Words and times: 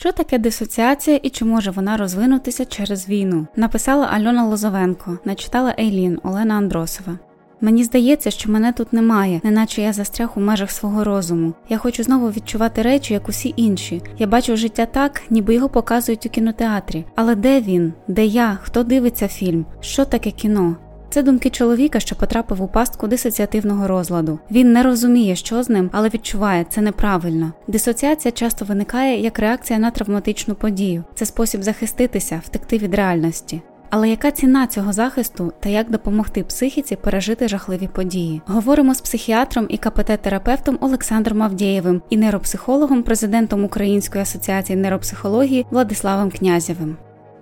Що 0.00 0.12
таке 0.12 0.38
дисоціація 0.38 1.20
і 1.22 1.30
чи 1.30 1.44
може 1.44 1.70
вона 1.70 1.96
розвинутися 1.96 2.64
через 2.64 3.08
війну? 3.08 3.46
Написала 3.56 4.06
Альона 4.06 4.44
Лозовенко, 4.46 5.18
начитала 5.24 5.74
Ейлін 5.78 6.20
Олена 6.22 6.54
Андросова. 6.54 7.18
Мені 7.60 7.84
здається, 7.84 8.30
що 8.30 8.52
мене 8.52 8.72
тут 8.72 8.92
немає, 8.92 9.40
неначе 9.44 9.82
я 9.82 9.92
застряг 9.92 10.30
у 10.36 10.40
межах 10.40 10.70
свого 10.70 11.04
розуму. 11.04 11.54
Я 11.68 11.78
хочу 11.78 12.02
знову 12.02 12.28
відчувати 12.30 12.82
речі, 12.82 13.14
як 13.14 13.28
усі 13.28 13.54
інші. 13.56 14.02
Я 14.18 14.26
бачу 14.26 14.56
життя 14.56 14.86
так, 14.86 15.22
ніби 15.30 15.54
його 15.54 15.68
показують 15.68 16.26
у 16.26 16.28
кінотеатрі. 16.28 17.04
Але 17.14 17.34
де 17.34 17.60
він? 17.60 17.92
Де 18.08 18.24
я? 18.26 18.58
Хто 18.62 18.82
дивиться 18.82 19.28
фільм? 19.28 19.66
Що 19.80 20.04
таке 20.04 20.30
кіно? 20.30 20.76
Це 21.10 21.22
думки 21.22 21.50
чоловіка, 21.50 22.00
що 22.00 22.16
потрапив 22.16 22.62
у 22.62 22.68
пастку 22.68 23.06
дисоціативного 23.06 23.88
розладу. 23.88 24.38
Він 24.50 24.72
не 24.72 24.82
розуміє, 24.82 25.36
що 25.36 25.62
з 25.62 25.68
ним, 25.68 25.90
але 25.92 26.08
відчуває 26.08 26.66
це 26.70 26.80
неправильно. 26.80 27.52
Дисоціація 27.66 28.32
часто 28.32 28.64
виникає 28.64 29.20
як 29.20 29.38
реакція 29.38 29.78
на 29.78 29.90
травматичну 29.90 30.54
подію. 30.54 31.04
Це 31.14 31.26
спосіб 31.26 31.62
захиститися, 31.62 32.40
втекти 32.44 32.78
від 32.78 32.94
реальності. 32.94 33.62
Але 33.90 34.08
яка 34.08 34.30
ціна 34.30 34.66
цього 34.66 34.92
захисту 34.92 35.52
та 35.60 35.68
як 35.68 35.90
допомогти 35.90 36.42
психіці 36.42 36.96
пережити 36.96 37.48
жахливі 37.48 37.88
події? 37.92 38.42
Говоримо 38.46 38.94
з 38.94 39.00
психіатром 39.00 39.66
і 39.68 39.76
КПТ-терапевтом 39.76 40.76
Олександром 40.80 41.42
Авдєєвим 41.42 42.02
і 42.10 42.16
нейропсихологом, 42.16 43.02
президентом 43.02 43.64
Української 43.64 44.22
асоціації 44.22 44.76
нейропсихології 44.76 45.66
Владиславом 45.70 46.30
Князєвим. 46.30 46.96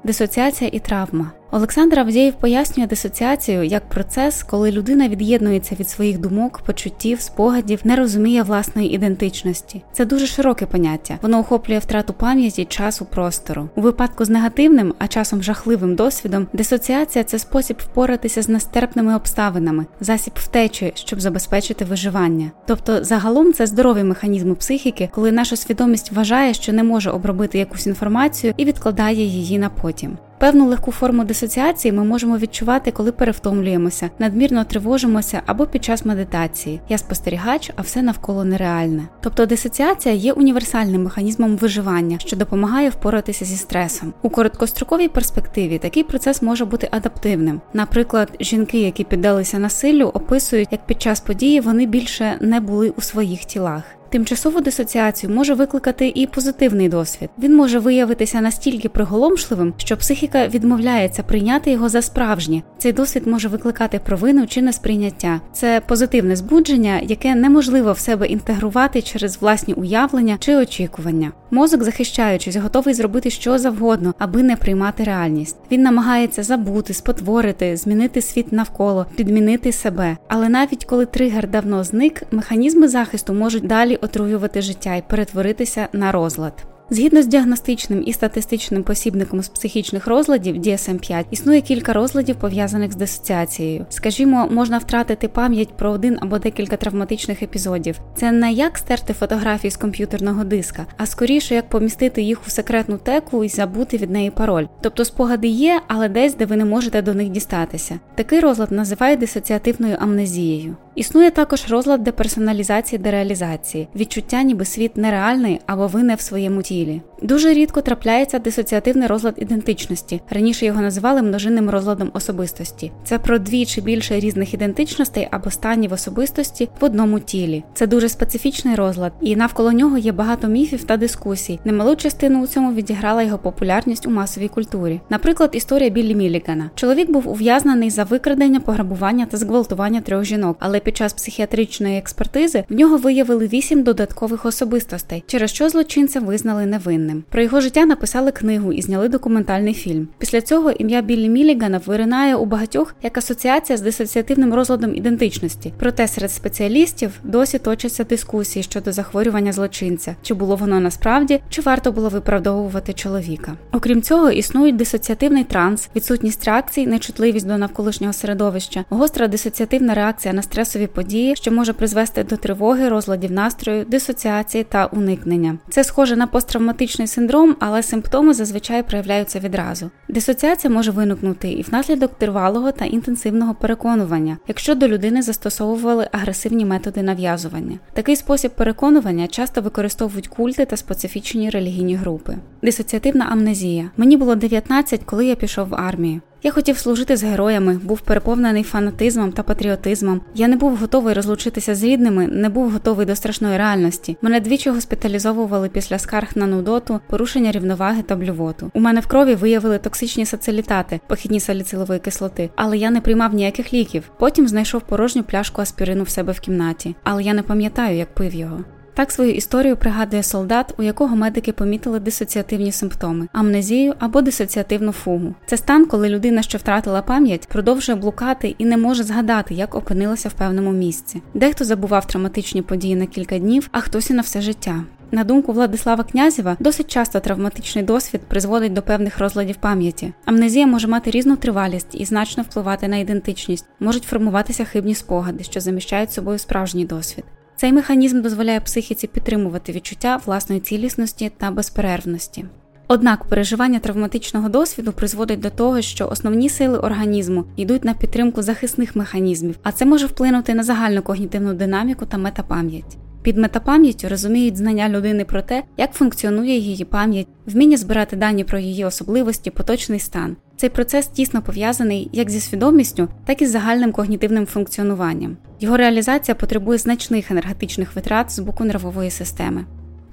Дисоціація 0.04 0.70
і 0.72 0.78
травма 0.78 1.32
Олександр 1.50 1.98
Авдєєв 1.98 2.34
пояснює 2.34 2.86
дисоціацію 2.86 3.62
як 3.62 3.88
процес, 3.88 4.42
коли 4.42 4.70
людина 4.70 5.08
від'єднується 5.08 5.74
від 5.74 5.88
своїх 5.88 6.18
думок, 6.18 6.60
почуттів, 6.66 7.20
спогадів, 7.20 7.80
не 7.84 7.96
розуміє 7.96 8.42
власної 8.42 8.94
ідентичності. 8.94 9.82
Це 9.92 10.04
дуже 10.04 10.26
широке 10.26 10.66
поняття. 10.66 11.18
Воно 11.22 11.38
охоплює 11.38 11.78
втрату 11.78 12.12
пам'яті, 12.12 12.64
часу, 12.64 13.04
простору. 13.04 13.68
У 13.76 13.80
випадку 13.80 14.24
з 14.24 14.30
негативним, 14.30 14.94
а 14.98 15.08
часом 15.08 15.42
жахливим 15.42 15.94
досвідом, 15.94 16.46
дисоціація 16.52 17.24
це 17.24 17.38
спосіб 17.38 17.76
впоратися 17.84 18.42
з 18.42 18.48
нестерпними 18.48 19.16
обставинами, 19.16 19.86
засіб 20.00 20.32
втечі, 20.36 20.92
щоб 20.94 21.20
забезпечити 21.20 21.84
виживання. 21.84 22.50
Тобто, 22.66 23.04
загалом 23.04 23.52
це 23.52 23.66
здоровий 23.66 24.04
механізм 24.04 24.54
психіки, 24.54 25.08
коли 25.12 25.32
наша 25.32 25.56
свідомість 25.56 26.12
вважає, 26.12 26.54
що 26.54 26.72
не 26.72 26.82
може 26.82 27.10
обробити 27.10 27.58
якусь 27.58 27.86
інформацію 27.86 28.54
і 28.56 28.64
відкладає 28.64 29.24
її 29.24 29.58
на 29.58 29.70
потім. 29.70 30.18
Певну 30.38 30.66
легку 30.66 30.92
форму 30.92 31.24
дисоціації 31.24 31.92
ми 31.92 32.04
можемо 32.04 32.38
відчувати, 32.38 32.90
коли 32.90 33.12
перевтомлюємося, 33.12 34.10
надмірно 34.18 34.64
тривожимося 34.64 35.42
або 35.46 35.66
під 35.66 35.84
час 35.84 36.04
медитації. 36.04 36.80
Я 36.88 36.98
спостерігач, 36.98 37.70
а 37.76 37.82
все 37.82 38.02
навколо 38.02 38.44
нереальне. 38.44 39.02
Тобто 39.20 39.46
дисоціація 39.46 40.14
є 40.14 40.32
універсальним 40.32 41.02
механізмом 41.02 41.56
виживання, 41.56 42.18
що 42.18 42.36
допомагає 42.36 42.90
впоратися 42.90 43.44
зі 43.44 43.56
стресом. 43.56 44.12
У 44.22 44.30
короткостроковій 44.30 45.08
перспективі 45.08 45.78
такий 45.78 46.02
процес 46.02 46.42
може 46.42 46.64
бути 46.64 46.88
адаптивним. 46.90 47.60
Наприклад, 47.72 48.32
жінки, 48.40 48.80
які 48.80 49.04
піддалися 49.04 49.58
насиллю, 49.58 50.04
описують, 50.14 50.72
як 50.72 50.86
під 50.86 51.02
час 51.02 51.20
події 51.20 51.60
вони 51.60 51.86
більше 51.86 52.38
не 52.40 52.60
були 52.60 52.92
у 52.96 53.00
своїх 53.00 53.44
тілах. 53.44 53.82
Тимчасову 54.10 54.60
дисоціацію 54.60 55.32
може 55.32 55.54
викликати 55.54 56.12
і 56.14 56.26
позитивний 56.26 56.88
досвід. 56.88 57.30
Він 57.38 57.56
може 57.56 57.78
виявитися 57.78 58.40
настільки 58.40 58.88
приголомшливим, 58.88 59.74
що 59.76 59.96
психіка 59.96 60.48
відмовляється 60.48 61.22
прийняти 61.22 61.70
його 61.70 61.88
за 61.88 62.02
справжнє. 62.02 62.62
Цей 62.78 62.92
досвід 62.92 63.26
може 63.26 63.48
викликати 63.48 63.98
провину 63.98 64.46
чи 64.46 64.62
несприйняття. 64.62 65.40
Це 65.52 65.82
позитивне 65.86 66.36
збудження, 66.36 67.00
яке 67.02 67.34
неможливо 67.34 67.92
в 67.92 67.98
себе 67.98 68.26
інтегрувати 68.26 69.02
через 69.02 69.42
власні 69.42 69.74
уявлення 69.74 70.36
чи 70.40 70.56
очікування. 70.56 71.32
Мозок, 71.50 71.82
захищаючись, 71.82 72.56
готовий 72.56 72.94
зробити 72.94 73.30
що 73.30 73.58
завгодно, 73.58 74.14
аби 74.18 74.42
не 74.42 74.56
приймати 74.56 75.04
реальність. 75.04 75.56
Він 75.70 75.82
намагається 75.82 76.42
забути, 76.42 76.94
спотворити, 76.94 77.76
змінити 77.76 78.22
світ 78.22 78.52
навколо, 78.52 79.06
підмінити 79.16 79.72
себе. 79.72 80.16
Але 80.28 80.48
навіть 80.48 80.84
коли 80.84 81.06
тригер 81.06 81.48
давно 81.48 81.84
зник, 81.84 82.22
механізми 82.30 82.88
захисту 82.88 83.34
можуть 83.34 83.66
далі 83.66 83.97
отруювати 84.00 84.62
життя 84.62 84.94
і 84.94 85.02
перетворитися 85.08 85.88
на 85.92 86.12
розлад. 86.12 86.66
Згідно 86.90 87.22
з 87.22 87.26
діагностичним 87.26 88.02
і 88.06 88.12
статистичним 88.12 88.82
посібником 88.82 89.42
з 89.42 89.48
психічних 89.48 90.06
розладів 90.06 90.56
DSM-5 90.56 91.24
існує 91.30 91.60
кілька 91.60 91.92
розладів 91.92 92.36
пов'язаних 92.36 92.92
з 92.92 92.96
дисоціацією. 92.96 93.86
Скажімо, 93.88 94.48
можна 94.50 94.78
втратити 94.78 95.28
пам'ять 95.28 95.76
про 95.76 95.90
один 95.90 96.18
або 96.20 96.38
декілька 96.38 96.76
травматичних 96.76 97.42
епізодів. 97.42 98.00
Це 98.14 98.32
не 98.32 98.52
як 98.52 98.78
стерти 98.78 99.12
фотографії 99.12 99.70
з 99.70 99.76
комп'ютерного 99.76 100.44
диска, 100.44 100.86
а 100.96 101.06
скоріше 101.06 101.54
як 101.54 101.68
помістити 101.68 102.22
їх 102.22 102.46
у 102.46 102.50
секретну 102.50 102.98
теку 102.98 103.44
і 103.44 103.48
забути 103.48 103.96
від 103.96 104.10
неї 104.10 104.30
пароль. 104.30 104.66
Тобто 104.80 105.04
спогади 105.04 105.48
є, 105.48 105.80
але 105.88 106.08
десь, 106.08 106.34
де 106.34 106.44
ви 106.46 106.56
не 106.56 106.64
можете 106.64 107.02
до 107.02 107.14
них 107.14 107.28
дістатися. 107.28 107.98
Такий 108.14 108.40
розлад 108.40 108.72
називають 108.72 109.20
дисоціативною 109.20 109.96
амнезією. 110.00 110.76
Існує 110.98 111.30
також 111.30 111.64
розлад 111.68 112.02
деперсоналізації 112.02 112.98
дереалізації, 112.98 113.88
відчуття, 113.96 114.42
ніби 114.42 114.64
світ 114.64 114.96
нереальний 114.96 115.60
або 115.66 115.86
ви 115.86 116.02
не 116.02 116.14
в 116.14 116.20
своєму 116.20 116.62
тілі. 116.62 117.02
Дуже 117.22 117.54
рідко 117.54 117.80
трапляється 117.80 118.38
дисоціативний 118.38 119.08
розлад 119.08 119.34
ідентичності. 119.36 120.20
Раніше 120.30 120.66
його 120.66 120.80
називали 120.80 121.22
множинним 121.22 121.70
розладом 121.70 122.10
особистості. 122.14 122.92
Це 123.04 123.18
про 123.18 123.38
дві 123.38 123.66
чи 123.66 123.80
більше 123.80 124.20
різних 124.20 124.54
ідентичностей 124.54 125.28
або 125.30 125.50
станів 125.50 125.92
особистості 125.92 126.68
в 126.80 126.84
одному 126.84 127.20
тілі. 127.20 127.64
Це 127.74 127.86
дуже 127.86 128.08
специфічний 128.08 128.74
розлад, 128.74 129.12
і 129.20 129.36
навколо 129.36 129.72
нього 129.72 129.98
є 129.98 130.12
багато 130.12 130.48
міфів 130.48 130.84
та 130.84 130.96
дискусій. 130.96 131.60
Немалу 131.64 131.96
частину 131.96 132.42
у 132.42 132.46
цьому 132.46 132.72
відіграла 132.72 133.22
його 133.22 133.38
популярність 133.38 134.06
у 134.06 134.10
масовій 134.10 134.48
культурі. 134.48 135.00
Наприклад, 135.10 135.50
історія 135.52 135.90
Біллі 135.90 136.14
Мілігана. 136.14 136.70
Чоловік 136.74 137.10
був 137.10 137.28
ув'язнений 137.28 137.90
за 137.90 138.04
викрадення, 138.04 138.60
пограбування 138.60 139.26
та 139.26 139.36
зґвалтування 139.36 140.00
трьох 140.00 140.24
жінок, 140.24 140.56
але 140.60 140.80
під 140.88 140.96
час 140.96 141.12
психіатричної 141.12 141.98
експертизи 141.98 142.64
в 142.68 142.74
нього 142.74 142.96
виявили 142.96 143.46
вісім 143.46 143.82
додаткових 143.82 144.46
особистостей, 144.46 145.24
через 145.26 145.50
що 145.50 145.68
злочинця 145.68 146.20
визнали 146.20 146.66
невинним. 146.66 147.24
Про 147.30 147.42
його 147.42 147.60
життя 147.60 147.86
написали 147.86 148.32
книгу 148.32 148.72
і 148.72 148.82
зняли 148.82 149.08
документальний 149.08 149.74
фільм. 149.74 150.08
Після 150.18 150.40
цього 150.40 150.70
ім'я 150.70 151.02
Біллі 151.02 151.28
Мілігана 151.28 151.80
виринає 151.86 152.36
у 152.36 152.44
багатьох 152.44 152.94
як 153.02 153.18
асоціація 153.18 153.76
з 153.76 153.80
дисоціативним 153.80 154.54
розладом 154.54 154.94
ідентичності. 154.94 155.72
Проте 155.78 156.08
серед 156.08 156.30
спеціалістів 156.30 157.20
досі 157.24 157.58
точаться 157.58 158.04
дискусії 158.04 158.62
щодо 158.62 158.92
захворювання 158.92 159.52
злочинця, 159.52 160.16
чи 160.22 160.34
було 160.34 160.56
воно 160.56 160.80
насправді, 160.80 161.40
чи 161.48 161.62
варто 161.62 161.92
було 161.92 162.08
виправдовувати 162.08 162.92
чоловіка. 162.92 163.56
Окрім 163.72 164.02
цього, 164.02 164.30
існують 164.30 164.76
дисоціативний 164.76 165.44
транс, 165.44 165.88
відсутність 165.96 166.44
реакцій, 166.44 166.86
нечутливість 166.86 167.46
до 167.46 167.58
навколишнього 167.58 168.12
середовища, 168.12 168.84
гостра 168.88 169.28
дисоціативна 169.28 169.94
реакція 169.94 170.34
на 170.34 170.42
стресові 170.42 170.77
стресові 170.78 170.86
події, 170.86 171.36
що 171.36 171.52
може 171.52 171.72
призвести 171.72 172.24
до 172.24 172.36
тривоги, 172.36 172.88
розладів 172.88 173.32
настрою, 173.32 173.84
дисоціації 173.84 174.64
та 174.64 174.86
уникнення. 174.86 175.58
Це 175.70 175.84
схоже 175.84 176.16
на 176.16 176.26
посттравматичний 176.26 177.08
синдром, 177.08 177.56
але 177.60 177.82
симптоми 177.82 178.34
зазвичай 178.34 178.82
проявляються 178.82 179.38
відразу. 179.38 179.90
Дисоціація 180.08 180.74
може 180.74 180.90
виникнути 180.90 181.50
і 181.50 181.62
внаслідок 181.62 182.18
тривалого 182.18 182.72
та 182.72 182.84
інтенсивного 182.84 183.54
переконування, 183.54 184.38
якщо 184.48 184.74
до 184.74 184.88
людини 184.88 185.22
застосовували 185.22 186.08
агресивні 186.12 186.64
методи 186.64 187.02
нав'язування. 187.02 187.78
Такий 187.92 188.16
спосіб 188.16 188.50
переконування 188.50 189.26
часто 189.26 189.60
використовують 189.60 190.28
культи 190.28 190.64
та 190.64 190.76
специфічні 190.76 191.50
релігійні 191.50 191.94
групи. 191.94 192.36
Дисоціативна 192.62 193.24
амнезія. 193.30 193.90
Мені 193.96 194.16
було 194.16 194.34
19, 194.34 195.00
коли 195.04 195.26
я 195.26 195.34
пішов 195.34 195.68
в 195.68 195.74
армію. 195.74 196.20
Я 196.42 196.50
хотів 196.50 196.78
служити 196.78 197.16
з 197.16 197.24
героями, 197.24 197.80
був 197.84 198.00
переповнений 198.00 198.62
фанатизмом 198.62 199.32
та 199.32 199.42
патріотизмом. 199.42 200.20
Я 200.34 200.48
не 200.48 200.56
був 200.56 200.76
готовий 200.76 201.14
розлучитися 201.14 201.74
з 201.74 201.84
рідними, 201.84 202.26
не 202.26 202.48
був 202.48 202.70
готовий 202.70 203.06
до 203.06 203.16
страшної 203.16 203.58
реальності. 203.58 204.16
Мене 204.22 204.40
двічі 204.40 204.70
госпіталізовували 204.70 205.68
після 205.68 205.98
скарг 205.98 206.28
на 206.34 206.46
нудоту, 206.46 207.00
порушення 207.06 207.52
рівноваги 207.52 208.02
та 208.02 208.16
блювоту. 208.16 208.70
У 208.74 208.80
мене 208.80 209.00
в 209.00 209.06
крові 209.06 209.34
виявили 209.34 209.78
токсичні 209.78 210.26
сацилітати, 210.26 211.00
похідні 211.06 211.40
саліцилової 211.40 212.00
кислоти, 212.00 212.50
але 212.56 212.78
я 212.78 212.90
не 212.90 213.00
приймав 213.00 213.34
ніяких 213.34 213.74
ліків. 213.74 214.10
Потім 214.18 214.48
знайшов 214.48 214.80
порожню 214.80 215.22
пляшку 215.22 215.62
аспірину 215.62 216.02
в 216.02 216.08
себе 216.08 216.32
в 216.32 216.40
кімнаті, 216.40 216.94
але 217.04 217.22
я 217.22 217.34
не 217.34 217.42
пам'ятаю, 217.42 217.96
як 217.96 218.14
пив 218.14 218.34
його. 218.34 218.64
Так 218.98 219.12
свою 219.12 219.32
історію 219.32 219.76
пригадує 219.76 220.22
солдат, 220.22 220.74
у 220.78 220.82
якого 220.82 221.16
медики 221.16 221.52
помітили 221.52 222.00
дисоціативні 222.00 222.72
симптоми, 222.72 223.28
амнезію 223.32 223.94
або 223.98 224.22
дисоціативну 224.22 224.92
фугу. 224.92 225.34
Це 225.46 225.56
стан, 225.56 225.86
коли 225.86 226.08
людина, 226.08 226.42
що 226.42 226.58
втратила 226.58 227.02
пам'ять, 227.02 227.48
продовжує 227.48 227.98
блукати 227.98 228.54
і 228.58 228.64
не 228.64 228.76
може 228.76 229.02
згадати, 229.02 229.54
як 229.54 229.74
опинилася 229.74 230.28
в 230.28 230.32
певному 230.32 230.72
місці. 230.72 231.22
Дехто 231.34 231.64
забував 231.64 232.06
травматичні 232.06 232.62
події 232.62 232.96
на 232.96 233.06
кілька 233.06 233.38
днів, 233.38 233.68
а 233.72 233.80
хтось 233.80 234.10
і 234.10 234.14
на 234.14 234.22
все 234.22 234.40
життя. 234.40 234.84
На 235.10 235.24
думку 235.24 235.52
Владислава 235.52 236.04
Князєва, 236.04 236.56
досить 236.60 236.90
часто 236.90 237.20
травматичний 237.20 237.84
досвід 237.84 238.20
призводить 238.28 238.72
до 238.72 238.82
певних 238.82 239.18
розладів 239.18 239.56
пам'яті. 239.56 240.12
Амнезія 240.24 240.66
може 240.66 240.88
мати 240.88 241.10
різну 241.10 241.36
тривалість 241.36 241.94
і 241.94 242.04
значно 242.04 242.42
впливати 242.42 242.88
на 242.88 242.96
ідентичність, 242.96 243.66
можуть 243.80 244.04
формуватися 244.04 244.64
хибні 244.64 244.94
спогади, 244.94 245.44
що 245.44 245.60
заміщають 245.60 246.12
собою 246.12 246.38
справжній 246.38 246.84
досвід. 246.84 247.24
Цей 247.60 247.72
механізм 247.72 248.22
дозволяє 248.22 248.60
психіці 248.60 249.06
підтримувати 249.06 249.72
відчуття 249.72 250.20
власної 250.26 250.60
цілісності 250.60 251.32
та 251.38 251.50
безперервності. 251.50 252.44
Однак 252.88 253.24
переживання 253.24 253.78
травматичного 253.78 254.48
досвіду 254.48 254.92
призводить 254.92 255.40
до 255.40 255.50
того, 255.50 255.80
що 255.80 256.08
основні 256.08 256.48
сили 256.48 256.78
організму 256.78 257.44
йдуть 257.56 257.84
на 257.84 257.94
підтримку 257.94 258.42
захисних 258.42 258.96
механізмів, 258.96 259.58
а 259.62 259.72
це 259.72 259.84
може 259.84 260.06
вплинути 260.06 260.54
на 260.54 260.62
загальну 260.62 261.02
когнітивну 261.02 261.54
динаміку 261.54 262.06
та 262.06 262.18
метапам'ять. 262.18 262.96
Під 263.22 263.38
метапам'яттю 263.38 264.08
розуміють 264.08 264.56
знання 264.56 264.88
людини 264.88 265.24
про 265.24 265.42
те, 265.42 265.62
як 265.76 265.92
функціонує 265.92 266.58
її 266.58 266.84
пам'ять, 266.84 267.28
вміння 267.46 267.76
збирати 267.76 268.16
дані 268.16 268.44
про 268.44 268.58
її 268.58 268.84
особливості, 268.84 269.50
поточний 269.50 270.00
стан. 270.00 270.36
Цей 270.56 270.70
процес 270.70 271.06
тісно 271.06 271.42
пов'язаний 271.42 272.10
як 272.12 272.30
зі 272.30 272.40
свідомістю, 272.40 273.08
так 273.24 273.42
і 273.42 273.46
з 273.46 273.50
загальним 273.50 273.92
когнітивним 273.92 274.46
функціонуванням. 274.46 275.36
Його 275.60 275.76
реалізація 275.76 276.34
потребує 276.34 276.78
значних 276.78 277.30
енергетичних 277.30 277.96
витрат 277.96 278.30
з 278.30 278.38
боку 278.38 278.64
нервової 278.64 279.10
системи. 279.10 279.64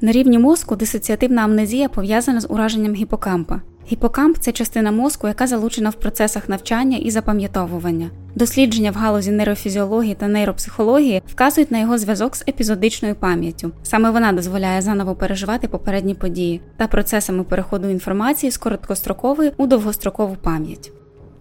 На 0.02 0.12
рівні 0.12 0.40
мозку 0.40 0.76
дисоціативна 0.76 1.42
амнезія 1.42 1.90
пов'язана 1.90 2.42
з 2.42 2.48
ураженням 2.50 2.94
гіпокампа. 2.94 3.62
Гіпокамп 3.92 4.38
це 4.38 4.52
частина 4.52 4.92
мозку, 4.92 5.28
яка 5.28 5.48
залучена 5.48 5.90
в 5.90 5.96
процесах 5.96 6.50
навчання 6.50 6.98
і 6.98 7.12
запам'ятовування. 7.12 8.10
Дослідження 8.36 8.92
в 8.92 8.96
галузі 8.96 9.32
нейрофізіології 9.32 10.16
та 10.16 10.28
нейропсихології 10.28 11.22
вказують 11.28 11.72
на 11.72 11.80
його 11.80 11.98
зв'язок 11.98 12.36
з 12.36 12.44
епізодичною 12.48 13.16
пам'яттю. 13.16 13.72
Саме 13.84 14.10
вона 14.10 14.32
дозволяє 14.32 14.82
заново 14.82 15.16
переживати 15.16 15.68
попередні 15.68 16.14
події 16.14 16.62
та 16.78 16.88
процесами 16.88 17.44
переходу 17.44 17.90
інформації 17.90 18.52
з 18.52 18.58
короткострокової 18.58 19.52
у 19.58 19.68
довгострокову 19.68 20.36
пам'ять. 20.42 20.92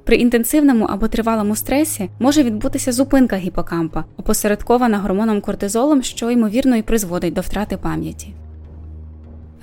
При 0.04 0.16
інтенсивному 0.16 0.84
або 0.84 1.08
тривалому 1.08 1.56
стресі 1.56 2.10
може 2.18 2.42
відбутися 2.42 2.92
зупинка 2.92 3.36
гіпокампа, 3.36 4.04
опосередкована 4.16 4.98
гормоном 4.98 5.40
кортизолом, 5.40 6.02
що 6.02 6.30
ймовірно 6.30 6.76
і 6.76 6.82
призводить 6.82 7.34
до 7.34 7.40
втрати 7.40 7.76
пам'яті. 7.76 8.34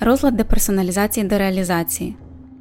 Розлад 0.00 0.36
деперсоналізації 0.36 1.26
дереалізації. 1.26 2.16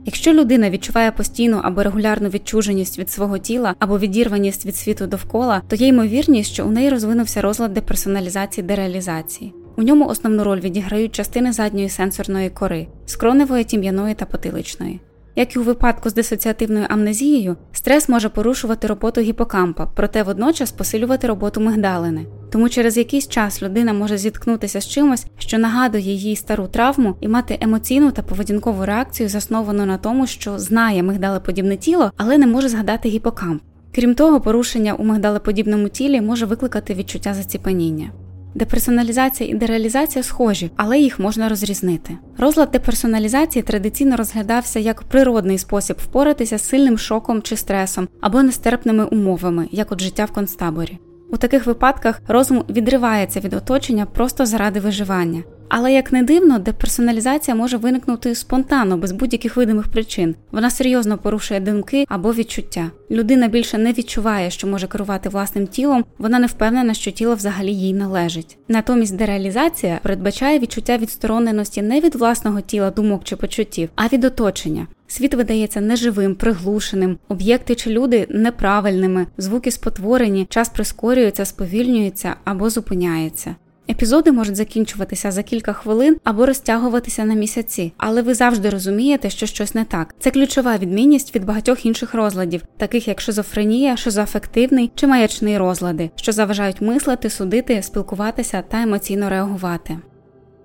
Якщо 0.05 0.33
людина 0.33 0.69
відчуває 0.69 1.11
постійну 1.11 1.59
або 1.63 1.83
регулярну 1.83 2.29
відчуженість 2.29 2.99
від 2.99 3.09
свого 3.09 3.37
тіла 3.37 3.75
або 3.79 3.99
відірваність 3.99 4.65
від 4.65 4.75
світу 4.75 5.07
довкола, 5.07 5.61
то 5.67 5.75
є 5.75 5.87
ймовірність, 5.87 6.51
що 6.51 6.65
у 6.67 6.69
неї 6.69 6.89
розвинувся 6.89 7.41
розлад 7.41 7.73
деперсоналізації 7.73 8.67
дереалізації. 8.67 9.53
У 9.77 9.83
ньому 9.83 10.07
основну 10.07 10.43
роль 10.43 10.59
відіграють 10.59 11.15
частини 11.15 11.51
задньої 11.51 11.89
сенсорної 11.89 12.49
кори, 12.49 12.87
скроневої, 13.05 13.63
тім'яної 13.63 14.15
та 14.15 14.25
потиличної. 14.25 14.99
Як 15.35 15.55
і 15.55 15.59
у 15.59 15.63
випадку 15.63 16.09
з 16.09 16.13
дисоціативною 16.13 16.85
амнезією, 16.89 17.57
стрес 17.71 18.09
може 18.09 18.29
порушувати 18.29 18.87
роботу 18.87 19.21
гіпокампа, 19.21 19.85
проте 19.95 20.23
водночас 20.23 20.71
посилювати 20.71 21.27
роботу 21.27 21.61
мигдалини. 21.61 22.25
Тому 22.51 22.69
через 22.69 22.97
якийсь 22.97 23.27
час 23.27 23.63
людина 23.63 23.93
може 23.93 24.17
зіткнутися 24.17 24.81
з 24.81 24.87
чимось, 24.87 25.25
що 25.37 25.57
нагадує 25.57 26.13
їй 26.13 26.35
стару 26.35 26.67
травму, 26.67 27.15
і 27.21 27.27
мати 27.27 27.57
емоційну 27.61 28.11
та 28.11 28.21
поведінкову 28.21 28.85
реакцію, 28.85 29.29
засновану 29.29 29.85
на 29.85 29.97
тому, 29.97 30.27
що 30.27 30.59
знає 30.59 31.03
мигдалеподібне 31.03 31.77
тіло, 31.77 32.11
але 32.17 32.37
не 32.37 32.47
може 32.47 32.69
згадати 32.69 33.09
гіпокамп. 33.09 33.61
Крім 33.95 34.15
того, 34.15 34.41
порушення 34.41 34.93
у 34.93 35.03
мигдалеподібному 35.03 35.89
тілі 35.89 36.21
може 36.21 36.45
викликати 36.45 36.93
відчуття 36.93 37.33
заціпаніння. 37.33 38.11
Деперсоналізація 38.55 39.49
і 39.49 39.53
дереалізація 39.53 40.23
схожі, 40.23 40.71
але 40.75 40.99
їх 40.99 41.19
можна 41.19 41.49
розрізнити. 41.49 42.17
Розлад 42.37 42.71
деперсоналізації 42.71 43.63
традиційно 43.63 44.15
розглядався 44.15 44.79
як 44.79 45.03
природний 45.03 45.57
спосіб 45.57 45.97
впоратися 45.99 46.57
з 46.57 46.69
сильним 46.69 46.97
шоком 46.97 47.41
чи 47.41 47.57
стресом 47.57 48.07
або 48.21 48.43
нестерпними 48.43 49.05
умовами, 49.05 49.67
як 49.71 49.91
от 49.91 50.01
життя 50.01 50.25
в 50.25 50.31
концтаборі. 50.31 50.99
У 51.31 51.37
таких 51.37 51.65
випадках 51.65 52.21
розум 52.27 52.63
відривається 52.69 53.39
від 53.39 53.53
оточення 53.53 54.05
просто 54.05 54.45
заради 54.45 54.79
виживання. 54.79 55.43
Але 55.73 55.93
як 55.93 56.11
не 56.11 56.23
дивно, 56.23 56.59
деперсоналізація 56.59 57.55
може 57.55 57.77
виникнути 57.77 58.35
спонтанно, 58.35 58.97
без 58.97 59.11
будь-яких 59.11 59.57
видимих 59.57 59.87
причин. 59.87 60.35
Вона 60.51 60.69
серйозно 60.69 61.17
порушує 61.17 61.59
думки 61.59 62.05
або 62.09 62.33
відчуття. 62.33 62.91
Людина 63.11 63.47
більше 63.47 63.77
не 63.77 63.93
відчуває, 63.93 64.51
що 64.51 64.67
може 64.67 64.87
керувати 64.87 65.29
власним 65.29 65.67
тілом, 65.67 66.05
вона 66.17 66.39
не 66.39 66.47
впевнена, 66.47 66.93
що 66.93 67.11
тіло 67.11 67.35
взагалі 67.35 67.73
їй 67.73 67.93
належить. 67.93 68.57
Натомість 68.67 69.15
дереалізація 69.15 69.99
передбачає 70.03 70.59
відчуття 70.59 70.97
відстороненості 70.97 71.81
не 71.81 71.99
від 71.99 72.15
власного 72.15 72.61
тіла, 72.61 72.91
думок 72.91 73.23
чи 73.23 73.35
почуттів, 73.35 73.89
а 73.95 74.07
від 74.07 74.23
оточення. 74.23 74.87
Світ 75.07 75.33
видається 75.33 75.81
неживим, 75.81 76.35
приглушеним, 76.35 77.17
об'єкти 77.27 77.75
чи 77.75 77.89
люди 77.89 78.27
неправильними, 78.29 79.27
звуки 79.37 79.71
спотворені, 79.71 80.47
час 80.49 80.69
прискорюється, 80.69 81.45
сповільнюється 81.45 82.35
або 82.43 82.69
зупиняється. 82.69 83.55
Епізоди 83.89 84.31
можуть 84.31 84.55
закінчуватися 84.55 85.31
за 85.31 85.43
кілька 85.43 85.73
хвилин 85.73 86.17
або 86.23 86.45
розтягуватися 86.45 87.25
на 87.25 87.33
місяці, 87.33 87.93
але 87.97 88.21
ви 88.21 88.33
завжди 88.33 88.69
розумієте, 88.69 89.29
що 89.29 89.45
щось 89.45 89.75
не 89.75 89.85
так. 89.85 90.15
Це 90.19 90.31
ключова 90.31 90.77
відмінність 90.77 91.35
від 91.35 91.45
багатьох 91.45 91.85
інших 91.85 92.13
розладів, 92.13 92.63
таких 92.77 93.07
як 93.07 93.21
шизофренія, 93.21 93.97
шизоафективний 93.97 94.91
чи 94.95 95.07
маячний 95.07 95.57
розлади, 95.57 96.09
що 96.15 96.31
заважають 96.31 96.81
мислити, 96.81 97.29
судити, 97.29 97.81
спілкуватися 97.81 98.63
та 98.67 98.81
емоційно 98.81 99.29
реагувати. 99.29 99.97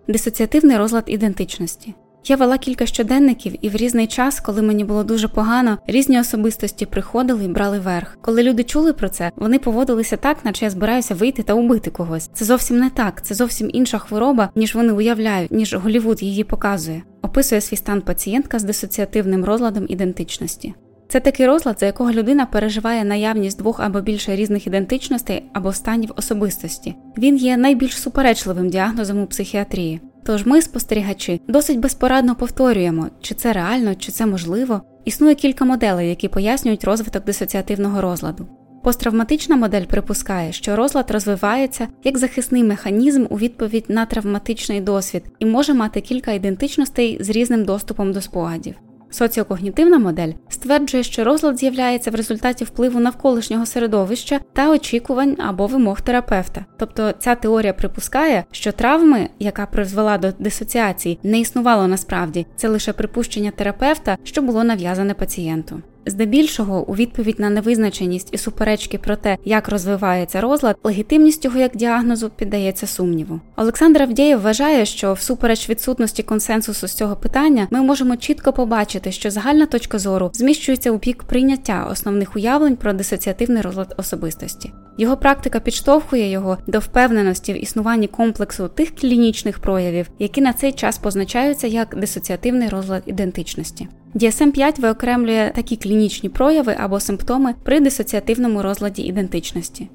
Дисоціативний 0.08 0.76
розлад 0.76 1.04
ідентичності. 1.06 1.94
Я 2.28 2.36
вела 2.36 2.58
кілька 2.58 2.86
щоденників, 2.86 3.54
і 3.60 3.68
в 3.68 3.76
різний 3.76 4.06
час, 4.06 4.40
коли 4.40 4.62
мені 4.62 4.84
було 4.84 5.04
дуже 5.04 5.28
погано, 5.28 5.78
різні 5.86 6.20
особистості 6.20 6.86
приходили 6.86 7.44
і 7.44 7.48
брали 7.48 7.78
верх. 7.78 8.18
Коли 8.20 8.42
люди 8.42 8.64
чули 8.64 8.92
про 8.92 9.08
це, 9.08 9.30
вони 9.36 9.58
поводилися 9.58 10.16
так, 10.16 10.44
наче 10.44 10.64
я 10.64 10.70
збираюся 10.70 11.14
вийти 11.14 11.42
та 11.42 11.54
убити 11.54 11.90
когось. 11.90 12.30
Це 12.34 12.44
зовсім 12.44 12.78
не 12.78 12.90
так, 12.90 13.24
це 13.24 13.34
зовсім 13.34 13.70
інша 13.72 13.98
хвороба, 13.98 14.50
ніж 14.54 14.74
вони 14.74 14.92
уявляють, 14.92 15.50
ніж 15.52 15.74
Голівуд 15.74 16.22
її 16.22 16.44
показує. 16.44 17.02
Описує 17.22 17.60
свій 17.60 17.76
стан 17.76 18.00
пацієнтка 18.00 18.58
з 18.58 18.64
дисоціативним 18.64 19.44
розладом 19.44 19.86
ідентичності. 19.88 20.74
Це 21.08 21.20
такий 21.20 21.46
розлад, 21.46 21.80
за 21.80 21.86
якого 21.86 22.12
людина 22.12 22.46
переживає 22.46 23.04
наявність 23.04 23.58
двох 23.58 23.80
або 23.80 24.00
більше 24.00 24.36
різних 24.36 24.66
ідентичностей 24.66 25.42
або 25.52 25.72
станів 25.72 26.12
особистості. 26.16 26.94
Він 27.18 27.36
є 27.36 27.56
найбільш 27.56 28.00
суперечливим 28.00 28.68
діагнозом 28.68 29.22
у 29.22 29.26
психіатрії. 29.26 30.00
Тож 30.26 30.46
ми, 30.46 30.62
спостерігачі, 30.62 31.40
досить 31.48 31.80
безпорадно 31.80 32.34
повторюємо, 32.34 33.08
чи 33.20 33.34
це 33.34 33.52
реально, 33.52 33.94
чи 33.94 34.12
це 34.12 34.26
можливо. 34.26 34.80
Існує 35.04 35.34
кілька 35.34 35.64
моделей, 35.64 36.08
які 36.08 36.28
пояснюють 36.28 36.84
розвиток 36.84 37.24
дисоціативного 37.24 38.00
розладу. 38.00 38.46
Посттравматична 38.82 39.56
модель 39.56 39.84
припускає, 39.84 40.52
що 40.52 40.76
розлад 40.76 41.10
розвивається 41.10 41.88
як 42.04 42.18
захисний 42.18 42.64
механізм 42.64 43.26
у 43.30 43.38
відповідь 43.38 43.84
на 43.88 44.06
травматичний 44.06 44.80
досвід 44.80 45.22
і 45.38 45.46
може 45.46 45.74
мати 45.74 46.00
кілька 46.00 46.32
ідентичностей 46.32 47.18
з 47.20 47.30
різним 47.30 47.64
доступом 47.64 48.12
до 48.12 48.20
спогадів. 48.20 48.74
Соціокогнітивна 49.10 49.98
модель 49.98 50.32
стверджує, 50.48 51.02
що 51.02 51.24
розлад 51.24 51.58
з'являється 51.58 52.10
в 52.10 52.14
результаті 52.14 52.64
впливу 52.64 53.00
навколишнього 53.00 53.66
середовища 53.66 54.40
та 54.52 54.70
очікувань 54.70 55.36
або 55.40 55.66
вимог 55.66 56.00
терапевта. 56.00 56.64
Тобто 56.78 57.12
ця 57.18 57.34
теорія 57.34 57.72
припускає, 57.72 58.44
що 58.50 58.72
травми, 58.72 59.28
яка 59.38 59.66
призвела 59.66 60.18
до 60.18 60.32
дисоціації, 60.38 61.18
не 61.22 61.40
існувало 61.40 61.86
насправді, 61.86 62.46
це 62.56 62.68
лише 62.68 62.92
припущення 62.92 63.50
терапевта, 63.50 64.16
що 64.24 64.42
було 64.42 64.64
нав'язане 64.64 65.14
пацієнту. 65.14 65.82
Здебільшого, 66.06 66.84
у 66.88 66.94
відповідь 66.94 67.40
на 67.40 67.50
невизначеність 67.50 68.28
і 68.32 68.38
суперечки 68.38 68.98
про 68.98 69.16
те, 69.16 69.38
як 69.44 69.68
розвивається 69.68 70.40
розлад, 70.40 70.76
легітимність 70.84 71.44
його 71.44 71.58
як 71.58 71.76
діагнозу 71.76 72.30
піддається 72.36 72.86
сумніву. 72.86 73.40
Олександр 73.56 74.02
Авдєєв 74.02 74.40
вважає, 74.40 74.86
що 74.86 75.12
всупереч 75.12 75.70
відсутності 75.70 76.22
консенсусу 76.22 76.88
з 76.88 76.94
цього 76.94 77.16
питання, 77.16 77.68
ми 77.70 77.82
можемо 77.82 78.16
чітко 78.16 78.52
побачити, 78.52 79.12
що 79.12 79.30
загальна 79.30 79.66
точка 79.66 79.98
зору 79.98 80.30
зміщується 80.34 80.90
у 80.90 80.98
бік 80.98 81.22
прийняття 81.22 81.88
основних 81.92 82.36
уявлень 82.36 82.76
про 82.76 82.92
дисоціативний 82.92 83.62
розлад 83.62 83.94
особистості. 83.96 84.72
Його 84.98 85.16
практика 85.16 85.60
підштовхує 85.60 86.30
його 86.30 86.58
до 86.66 86.78
впевненості 86.78 87.52
в 87.52 87.62
існуванні 87.62 88.08
комплексу 88.08 88.68
тих 88.68 88.94
клінічних 88.94 89.58
проявів, 89.58 90.06
які 90.18 90.40
на 90.40 90.52
цей 90.52 90.72
час 90.72 90.98
позначаються 90.98 91.66
як 91.66 91.96
дисоціативний 91.96 92.68
розлад 92.68 93.02
ідентичності. 93.06 93.88
DSM-5 94.16 94.80
виокремлює 94.80 95.52
такі 95.54 95.76
клінічні 95.76 96.28
прояви 96.28 96.76
або 96.78 97.00
симптоми 97.00 97.54
при 97.62 97.80
дисоціативному 97.80 98.62
розладі 98.62 99.02
ідентичності. 99.02 99.88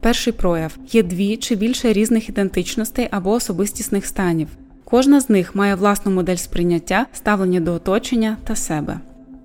Перший 0.00 0.32
прояв 0.32 0.76
є 0.92 1.02
дві 1.02 1.36
чи 1.36 1.54
більше 1.54 1.92
різних 1.92 2.28
ідентичностей 2.28 3.08
або 3.10 3.30
особистісних 3.30 4.06
станів. 4.06 4.48
Кожна 4.84 5.20
з 5.20 5.30
них 5.30 5.54
має 5.54 5.74
власну 5.74 6.12
модель 6.12 6.36
сприйняття, 6.36 7.06
ставлення 7.12 7.60
до 7.60 7.72
оточення 7.72 8.36
та 8.44 8.56
себе. 8.56 9.00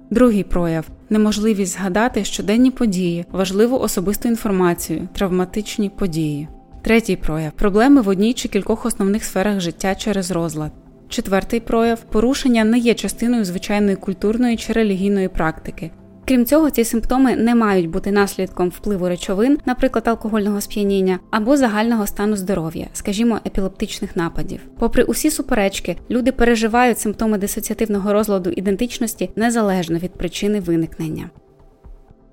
Другий 0.09 0.43
прояв 0.43 0.85
неможливість 1.09 1.73
згадати 1.73 2.23
щоденні 2.23 2.71
події, 2.71 3.25
важливу 3.31 3.79
особисту 3.79 4.27
інформацію, 4.27 5.07
травматичні 5.13 5.89
події. 5.89 6.47
Третій 6.81 7.15
прояв 7.15 7.51
проблеми 7.51 8.01
в 8.01 8.07
одній 8.07 8.33
чи 8.33 8.47
кількох 8.47 8.85
основних 8.85 9.23
сферах 9.23 9.59
життя 9.59 9.95
через 9.95 10.31
розлад. 10.31 10.71
Четвертий 11.11 11.59
прояв 11.59 12.01
порушення 12.01 12.63
не 12.63 12.77
є 12.77 12.93
частиною 12.93 13.45
звичайної 13.45 13.95
культурної 13.95 14.57
чи 14.57 14.73
релігійної 14.73 15.27
практики. 15.27 15.91
Крім 16.27 16.45
цього, 16.45 16.69
ці 16.69 16.83
симптоми 16.83 17.35
не 17.35 17.55
мають 17.55 17.89
бути 17.89 18.11
наслідком 18.11 18.69
впливу 18.69 19.07
речовин, 19.07 19.57
наприклад, 19.65 20.07
алкогольного 20.07 20.61
сп'яніння 20.61 21.19
або 21.31 21.57
загального 21.57 22.07
стану 22.07 22.35
здоров'я, 22.35 22.87
скажімо, 22.93 23.39
епілептичних 23.47 24.15
нападів. 24.15 24.59
Попри 24.79 25.03
усі 25.03 25.31
суперечки, 25.31 25.95
люди 26.09 26.31
переживають 26.31 26.99
симптоми 26.99 27.37
дисоціативного 27.37 28.13
розладу 28.13 28.49
ідентичності 28.49 29.29
незалежно 29.35 29.97
від 29.97 30.11
причини 30.11 30.59
виникнення. 30.59 31.29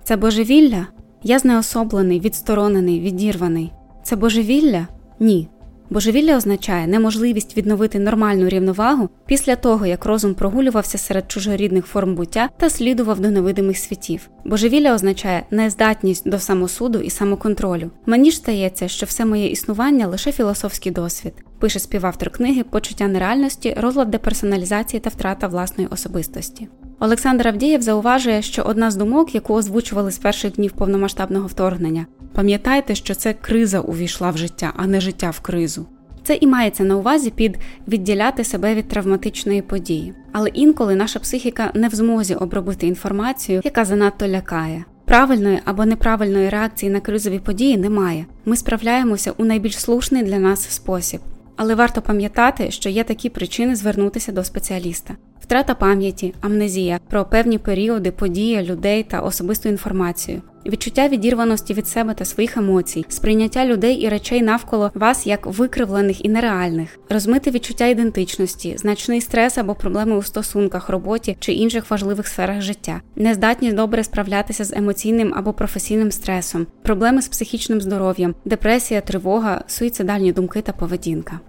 Це 0.05 0.17
божевілля? 0.17 0.87
Я 1.23 1.39
знеособлений, 1.39 2.21
відсторонений, 2.21 3.01
відірваний. 3.01 3.73
Це 4.03 4.17
божевілля? 4.17 4.87
Ні. 5.21 5.49
Божевілля 5.91 6.37
означає 6.37 6.87
неможливість 6.87 7.57
відновити 7.57 7.99
нормальну 7.99 8.49
рівновагу 8.49 9.09
після 9.27 9.57
того, 9.57 9.87
як 9.87 10.05
розум 10.05 10.35
прогулювався 10.35 10.99
серед 10.99 11.31
чужорідних 11.31 11.87
форм 11.87 12.15
буття 12.15 12.49
та 12.57 12.71
слідував 12.71 13.21
до 13.21 13.31
невидимих 13.31 13.79
світів. 13.79 14.31
Божевілля 14.45 14.95
означає 14.95 15.43
нездатність 15.51 16.29
до 16.29 16.39
самосуду 16.39 16.99
і 16.99 17.11
самоконтролю. 17.11 17.91
Мені 18.07 18.31
ж 18.31 18.37
стається, 18.37 18.89
що 18.89 19.07
все 19.07 19.25
моє 19.25 19.47
існування 19.47 20.07
лише 20.07 20.33
філософський 20.33 20.93
досвід. 20.93 21.33
Пише 21.59 21.79
співавтор 21.79 22.31
книги 22.31 22.65
Почуття 22.65 23.09
нереальності, 23.09 23.77
розлад 23.81 24.11
деперсоналізації 24.11 25.01
та 25.01 25.11
втрата 25.11 25.47
власної 25.47 25.89
особистості. 25.89 26.69
Олександр 27.01 27.49
Авдієв 27.49 27.83
зауважує, 27.83 28.43
що 28.43 28.63
одна 28.63 28.91
з 28.91 28.97
думок, 28.97 29.35
яку 29.35 29.55
озвучували 29.55 30.11
з 30.11 30.19
перших 30.19 30.53
днів 30.53 30.73
повномасштабного 30.73 31.47
вторгнення, 31.47 32.07
пам'ятайте, 32.35 32.95
що 32.95 33.15
це 33.15 33.33
криза 33.33 33.81
увійшла 33.81 34.31
в 34.31 34.37
життя, 34.37 34.73
а 34.77 34.87
не 34.87 35.01
життя 35.01 35.31
в 35.31 35.41
кризу. 35.41 35.87
Це 36.25 36.35
і 36.35 36.47
мається 36.47 36.85
на 36.85 36.97
увазі 36.97 37.31
під 37.31 37.59
відділяти 37.89 38.45
себе 38.45 38.75
від 38.75 38.89
травматичної 38.89 39.63
події. 39.63 40.15
Але 40.33 40.49
інколи 40.49 40.95
наша 40.95 41.19
психіка 41.19 41.71
не 41.75 41.89
в 41.89 41.95
змозі 41.95 42.35
обробити 42.35 42.87
інформацію, 42.87 43.61
яка 43.65 43.85
занадто 43.85 44.29
лякає. 44.29 44.85
Правильної 45.05 45.61
або 45.65 45.85
неправильної 45.85 46.49
реакції 46.49 46.91
на 46.93 47.01
кризові 47.01 47.39
події 47.39 47.77
немає. 47.77 48.27
Ми 48.45 48.57
справляємося 48.57 49.33
у 49.37 49.45
найбільш 49.45 49.79
слушний 49.81 50.23
для 50.23 50.39
нас 50.39 50.71
спосіб. 50.71 51.21
Але 51.61 51.75
варто 51.75 52.03
пам'ятати, 52.03 52.71
що 52.71 52.89
є 52.89 53.05
такі 53.05 53.29
причини 53.29 53.77
звернутися 53.77 54.33
до 54.33 54.45
спеціаліста. 54.45 55.15
Втрата 55.41 55.75
пам'яті, 55.75 56.35
амнезія 56.41 57.01
про 57.09 57.25
певні 57.25 57.59
періоди, 57.59 58.11
події, 58.11 58.63
людей 58.63 59.03
та 59.03 59.21
особисту 59.21 59.69
інформацію, 59.69 60.43
відчуття 60.69 61.09
відірваності 61.09 61.75
від 61.75 61.89
себе 61.89 62.15
та 62.15 62.25
своїх 62.25 62.57
емоцій, 62.57 63.05
сприйняття 63.09 63.67
людей 63.67 63.95
і 63.95 64.09
речей 64.09 64.43
навколо 64.43 64.91
вас 64.95 65.27
як 65.27 65.47
викривлених 65.47 66.25
і 66.25 66.29
нереальних, 66.29 66.99
розмите 67.09 67.51
відчуття 67.51 67.87
ідентичності, 67.87 68.75
значний 68.79 69.21
стрес 69.21 69.59
або 69.59 69.75
проблеми 69.75 70.17
у 70.17 70.23
стосунках, 70.23 70.89
роботі 70.89 71.37
чи 71.41 71.53
інших 71.53 71.91
важливих 71.91 72.29
сферах 72.29 72.61
життя, 72.61 73.01
нездатність 73.17 73.77
добре 73.77 74.05
справлятися 74.05 74.65
з 74.65 74.73
емоційним 74.73 75.33
або 75.37 75.53
професійним 75.53 76.13
стресом, 76.13 76.67
проблеми 76.83 77.23
з 77.23 77.29
психічним 77.29 77.81
здоров'ям, 77.81 78.35
депресія, 78.45 79.01
тривога, 79.01 79.65
суїцидальні 79.67 80.33
думки 80.33 80.61
та 80.61 80.73
поведінка. 80.73 81.41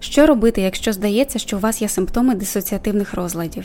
Що 0.00 0.26
робити, 0.26 0.60
якщо 0.60 0.92
здається, 0.92 1.38
що 1.38 1.56
у 1.56 1.60
вас 1.60 1.82
є 1.82 1.88
симптоми 1.88 2.34
дисоціативних 2.34 3.14
розладів? 3.14 3.64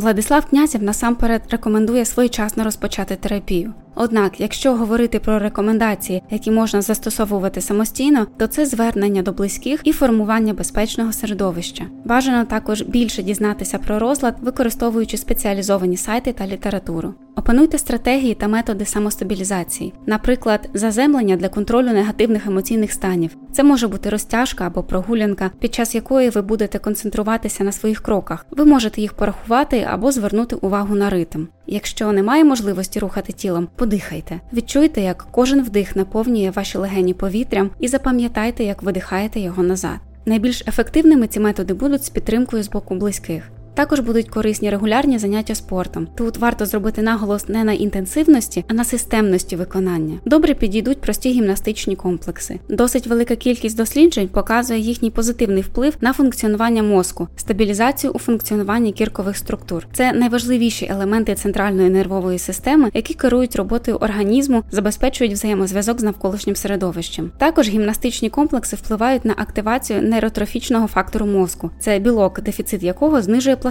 Владислав 0.00 0.46
Князів 0.46 0.82
насамперед 0.82 1.42
рекомендує 1.50 2.04
своєчасно 2.04 2.64
розпочати 2.64 3.16
терапію. 3.16 3.74
Однак, 4.02 4.40
якщо 4.40 4.74
говорити 4.74 5.18
про 5.18 5.38
рекомендації, 5.38 6.22
які 6.30 6.50
можна 6.50 6.82
застосовувати 6.82 7.60
самостійно, 7.60 8.26
то 8.36 8.46
це 8.46 8.66
звернення 8.66 9.22
до 9.22 9.32
близьких 9.32 9.80
і 9.84 9.92
формування 9.92 10.54
безпечного 10.54 11.12
середовища. 11.12 11.84
Бажано 12.04 12.44
також 12.44 12.82
більше 12.82 13.22
дізнатися 13.22 13.78
про 13.78 13.98
розлад, 13.98 14.36
використовуючи 14.40 15.16
спеціалізовані 15.16 15.96
сайти 15.96 16.32
та 16.32 16.46
літературу. 16.46 17.14
Опануйте 17.36 17.78
стратегії 17.78 18.34
та 18.34 18.48
методи 18.48 18.84
самостабілізації, 18.84 19.92
наприклад, 20.06 20.70
заземлення 20.74 21.36
для 21.36 21.48
контролю 21.48 21.86
негативних 21.86 22.46
емоційних 22.46 22.92
станів. 22.92 23.36
Це 23.52 23.62
може 23.62 23.88
бути 23.88 24.10
розтяжка 24.10 24.66
або 24.66 24.82
прогулянка, 24.82 25.50
під 25.58 25.74
час 25.74 25.94
якої 25.94 26.30
ви 26.30 26.42
будете 26.42 26.78
концентруватися 26.78 27.64
на 27.64 27.72
своїх 27.72 28.00
кроках. 28.00 28.46
Ви 28.50 28.64
можете 28.64 29.00
їх 29.00 29.14
порахувати 29.14 29.86
або 29.90 30.12
звернути 30.12 30.56
увагу 30.56 30.94
на 30.94 31.10
ритм. 31.10 31.44
Якщо 31.72 32.12
немає 32.12 32.44
можливості 32.44 32.98
рухати 32.98 33.32
тілом, 33.32 33.68
подихайте. 33.76 34.40
Відчуйте, 34.52 35.00
як 35.00 35.26
кожен 35.30 35.62
вдих 35.62 35.96
наповнює 35.96 36.52
ваші 36.56 36.78
легені 36.78 37.14
повітрям, 37.14 37.70
і 37.80 37.88
запам'ятайте, 37.88 38.64
як 38.64 38.82
видихаєте 38.82 39.40
його 39.40 39.62
назад. 39.62 39.98
Найбільш 40.26 40.64
ефективними 40.68 41.26
ці 41.26 41.40
методи 41.40 41.74
будуть 41.74 42.04
з 42.04 42.08
підтримкою 42.08 42.62
з 42.62 42.68
боку 42.68 42.94
близьких. 42.94 43.50
Також 43.80 44.00
будуть 44.00 44.28
корисні 44.28 44.70
регулярні 44.70 45.18
заняття 45.18 45.54
спортом. 45.54 46.08
Тут 46.16 46.36
варто 46.36 46.66
зробити 46.66 47.02
наголос 47.02 47.48
не 47.48 47.64
на 47.64 47.72
інтенсивності, 47.72 48.64
а 48.68 48.74
на 48.74 48.84
системності 48.84 49.56
виконання. 49.56 50.18
Добре 50.24 50.54
підійдуть 50.54 51.00
прості 51.00 51.30
гімнастичні 51.30 51.96
комплекси. 51.96 52.60
Досить 52.68 53.06
велика 53.06 53.36
кількість 53.36 53.76
досліджень 53.76 54.28
показує 54.28 54.80
їхній 54.80 55.10
позитивний 55.10 55.62
вплив 55.62 55.96
на 56.00 56.12
функціонування 56.12 56.82
мозку, 56.82 57.28
стабілізацію 57.36 58.12
у 58.12 58.18
функціонуванні 58.18 58.92
кіркових 58.92 59.36
структур. 59.36 59.86
Це 59.92 60.12
найважливіші 60.12 60.86
елементи 60.90 61.34
центральної 61.34 61.90
нервової 61.90 62.38
системи, 62.38 62.90
які 62.94 63.14
керують 63.14 63.56
роботою 63.56 63.96
організму, 63.96 64.62
забезпечують 64.70 65.32
взаємозв'язок 65.32 66.00
з 66.00 66.02
навколишнім 66.02 66.56
середовищем. 66.56 67.30
Також 67.38 67.68
гімнастичні 67.68 68.30
комплекси 68.30 68.76
впливають 68.76 69.24
на 69.24 69.34
активацію 69.36 70.02
нейротрофічного 70.02 70.86
фактору 70.86 71.26
мозку. 71.26 71.70
Це 71.78 71.98
білок, 71.98 72.40
дефіцит 72.40 72.82
якого 72.82 73.22
знижує 73.22 73.56
пластичність 73.56 73.69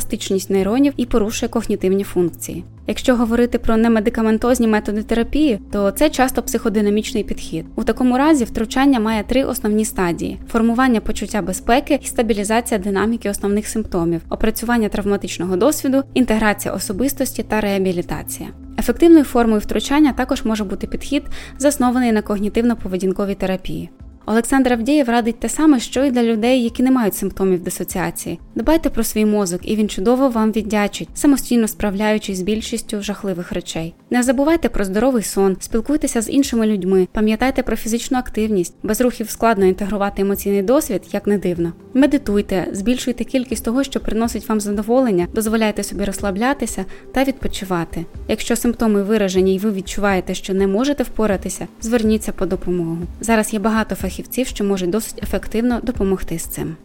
нейронів 0.50 0.94
і 0.98 1.06
порушує 1.06 1.50
когнітивні 1.50 2.04
функції. 2.04 2.64
Якщо 2.88 3.16
говорити 3.16 3.60
про 3.60 3.78
немедикаментозні 3.78 4.68
методи 4.68 5.04
терапії, 5.04 5.60
то 5.72 5.92
це 5.92 6.10
часто 6.10 6.44
психодинамічний 6.44 7.24
підхід. 7.24 7.66
У 7.76 7.84
такому 7.84 8.18
разі 8.18 8.44
втручання 8.44 9.00
має 9.00 9.24
три 9.24 9.44
основні 9.44 9.86
стадії: 9.86 10.40
формування 10.52 11.02
почуття 11.02 11.42
безпеки 11.42 12.00
і 12.04 12.08
стабілізація 12.08 12.80
динаміки 12.80 13.30
основних 13.30 13.68
симптомів, 13.68 14.22
опрацювання 14.30 14.90
травматичного 14.90 15.56
досвіду, 15.56 16.04
інтеграція 16.14 16.74
особистості 16.74 17.44
та 17.44 17.62
реабілітація. 17.62 18.50
Ефективною 18.80 19.24
формою 19.24 19.60
втручання 19.60 20.14
також 20.14 20.46
може 20.46 20.64
бути 20.64 20.88
підхід, 20.88 21.24
заснований 21.58 22.12
на 22.12 22.22
когнітивно-поведінковій 22.22 23.36
терапії. 23.36 23.90
Олександр 24.32 24.74
Авдієв 24.74 25.10
радить 25.10 25.40
те 25.40 25.50
саме, 25.50 25.80
що 25.80 26.04
й 26.04 26.12
для 26.12 26.24
людей, 26.24 26.64
які 26.64 26.84
не 26.84 26.92
мають 26.92 27.16
симптомів 27.16 27.64
дисоціації. 27.64 28.40
Дбайте 28.56 28.90
про 28.90 29.04
свій 29.04 29.26
мозок, 29.26 29.62
і 29.64 29.76
він 29.76 29.90
чудово 29.90 30.30
вам 30.30 30.52
віддячить, 30.52 31.10
самостійно 31.14 31.68
справляючись 31.68 32.38
з 32.38 32.42
більшістю 32.42 33.02
жахливих 33.02 33.52
речей. 33.52 33.94
Не 34.10 34.24
забувайте 34.24 34.70
про 34.70 34.86
здоровий 34.86 35.24
сон, 35.24 35.58
спілкуйтеся 35.60 36.22
з 36.22 36.30
іншими 36.30 36.68
людьми, 36.68 37.08
пам'ятайте 37.12 37.64
про 37.64 37.76
фізичну 37.76 38.18
активність, 38.18 38.74
без 38.84 39.02
рухів 39.02 39.30
складно 39.30 39.66
інтегрувати 39.66 40.22
емоційний 40.22 40.62
досвід, 40.62 41.02
як 41.12 41.28
не 41.28 41.38
дивно. 41.38 41.74
Медитуйте, 41.94 42.68
збільшуйте 42.72 43.24
кількість 43.24 43.66
того, 43.66 43.84
що 43.84 44.00
приносить 44.00 44.50
вам 44.50 44.60
задоволення, 44.60 45.28
дозволяйте 45.34 45.84
собі 45.84 46.04
розслаблятися 46.04 46.86
та 47.14 47.24
відпочивати. 47.24 48.06
Якщо 48.28 48.56
симптоми 48.56 49.04
виражені 49.04 49.56
і 49.56 49.60
ви 49.60 49.72
відчуваєте, 49.72 50.34
що 50.34 50.54
не 50.54 50.68
можете 50.68 51.04
впоратися, 51.04 51.68
зверніться 51.82 52.32
по 52.32 52.46
допомогу. 52.46 52.98
Зараз 53.22 53.54
є 53.54 53.60
багато 53.60 53.96
фахівців, 54.20 54.48
що 54.48 54.64
можуть 54.64 54.90
досить 54.90 55.24
ефективно 55.24 55.80
допомогти 55.84 56.40
з 56.40 56.44
цим. 56.44 56.76